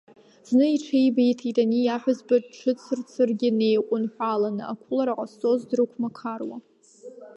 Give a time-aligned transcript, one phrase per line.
[0.47, 6.57] Зны иҽеибиҭеит ани иаҳәызба ҿыцырцыргьы неиҟәынҳәаланы ақәылара ҟазҵаз дрықәмақаруа.